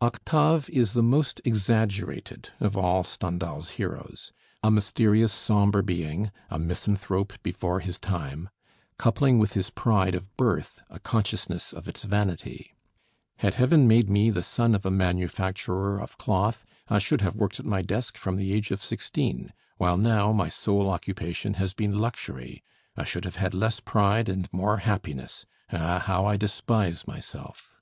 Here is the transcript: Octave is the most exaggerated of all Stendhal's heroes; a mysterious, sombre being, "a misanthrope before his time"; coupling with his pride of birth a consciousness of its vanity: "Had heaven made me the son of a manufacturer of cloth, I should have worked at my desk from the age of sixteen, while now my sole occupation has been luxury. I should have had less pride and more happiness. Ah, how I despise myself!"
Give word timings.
Octave 0.00 0.70
is 0.70 0.92
the 0.92 1.02
most 1.02 1.40
exaggerated 1.44 2.50
of 2.60 2.76
all 2.76 3.02
Stendhal's 3.02 3.70
heroes; 3.70 4.30
a 4.62 4.70
mysterious, 4.70 5.32
sombre 5.32 5.82
being, 5.82 6.30
"a 6.50 6.56
misanthrope 6.56 7.32
before 7.42 7.80
his 7.80 7.98
time"; 7.98 8.48
coupling 8.96 9.40
with 9.40 9.54
his 9.54 9.70
pride 9.70 10.14
of 10.14 10.36
birth 10.36 10.80
a 10.88 11.00
consciousness 11.00 11.72
of 11.72 11.88
its 11.88 12.04
vanity: 12.04 12.76
"Had 13.38 13.54
heaven 13.54 13.88
made 13.88 14.08
me 14.08 14.30
the 14.30 14.44
son 14.44 14.76
of 14.76 14.86
a 14.86 14.90
manufacturer 14.92 16.00
of 16.00 16.16
cloth, 16.16 16.64
I 16.88 17.00
should 17.00 17.22
have 17.22 17.34
worked 17.34 17.58
at 17.58 17.66
my 17.66 17.82
desk 17.82 18.16
from 18.16 18.36
the 18.36 18.52
age 18.52 18.70
of 18.70 18.80
sixteen, 18.80 19.52
while 19.78 19.96
now 19.96 20.30
my 20.30 20.48
sole 20.48 20.88
occupation 20.90 21.54
has 21.54 21.74
been 21.74 21.98
luxury. 21.98 22.62
I 22.96 23.02
should 23.02 23.24
have 23.24 23.34
had 23.34 23.52
less 23.52 23.80
pride 23.80 24.28
and 24.28 24.48
more 24.52 24.76
happiness. 24.76 25.44
Ah, 25.72 25.98
how 25.98 26.24
I 26.24 26.36
despise 26.36 27.04
myself!" 27.08 27.80